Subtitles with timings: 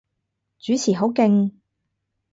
[0.57, 1.51] 主持好勁